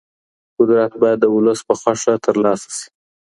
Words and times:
قدرت 0.59 0.91
بايد 1.01 1.19
د 1.21 1.25
ولس 1.35 1.59
په 1.67 1.73
خوښه 1.79 2.13
ترلاسه 2.25 2.67
سي. 2.77 2.87